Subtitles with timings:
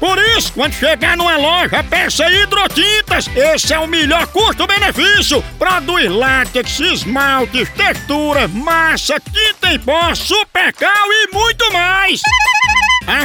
[0.00, 3.28] Por isso, quando chegar numa loja, peça hidrotintas.
[3.36, 5.44] Esse é o melhor custo-benefício.
[5.58, 12.22] Produz látex, esmaltes, textura, massa, tinta em pó, supercal e muito mais.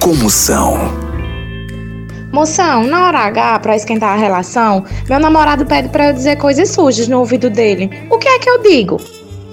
[0.00, 1.06] Como são?
[2.32, 6.70] Moção, na hora H, pra esquentar a relação, meu namorado pede pra eu dizer coisas
[6.70, 7.90] sujas no ouvido dele.
[8.10, 9.00] O que é que eu digo?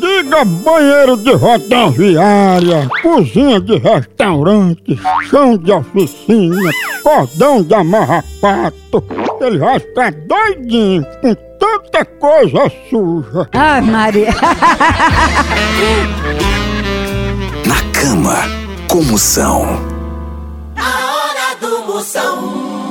[0.00, 4.98] Diga banheiro de rodoviária, cozinha de restaurante,
[5.30, 6.70] chão de oficina,
[7.02, 9.04] cordão de amarrapato.
[9.40, 13.48] Ele vai ficar doidinho com tanta coisa suja.
[13.52, 14.34] Ai, Maria.
[17.66, 18.36] Na cama,
[18.88, 19.93] como são?
[21.86, 22.83] Moção.